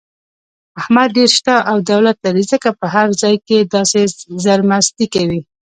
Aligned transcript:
احمد 0.81 1.09
ډېر 1.17 1.29
شته 1.37 1.55
او 1.69 1.77
دولت 1.91 2.17
لري، 2.25 2.43
ځکه 2.51 2.69
په 2.79 2.85
هر 2.95 3.07
ځای 3.21 3.35
کې 3.47 3.57
داسې 3.75 3.99
زرمستي 4.43 5.05
کوي. 5.13 5.41